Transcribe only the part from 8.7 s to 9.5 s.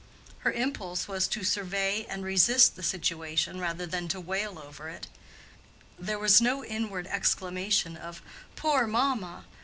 mamma!"